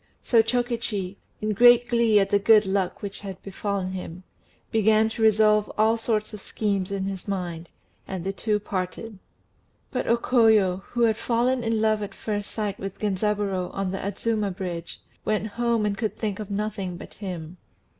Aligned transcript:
So 0.23 0.41
Chokichi, 0.41 1.17
in 1.41 1.51
great 1.53 1.87
glee 1.87 2.19
at 2.19 2.31
the 2.31 2.39
good 2.39 2.65
luck 2.65 3.03
which 3.03 3.19
had 3.19 3.39
befallen 3.43 3.91
him, 3.91 4.23
began 4.71 5.09
to 5.09 5.21
revolve 5.21 5.71
all 5.77 5.95
sorts 5.99 6.33
of 6.33 6.41
schemes 6.41 6.91
in 6.91 7.03
his 7.03 7.27
mind; 7.27 7.69
and 8.07 8.23
the 8.23 8.33
two 8.33 8.59
parted. 8.59 9.19
But 9.91 10.07
O 10.07 10.17
Koyo, 10.17 10.81
who 10.85 11.03
had 11.03 11.17
fallen 11.17 11.63
in 11.63 11.81
love 11.81 12.01
at 12.01 12.15
first 12.15 12.49
sight 12.49 12.79
with 12.79 12.97
Genzaburô 12.97 13.69
on 13.75 13.91
the 13.91 13.99
Adzuma 13.99 14.49
Bridge, 14.49 14.99
went 15.23 15.45
home 15.49 15.85
and 15.85 15.95
could 15.95 16.17
think 16.17 16.39
of 16.39 16.49
nothing 16.49 16.97
but 16.97 17.13
him. 17.13 17.57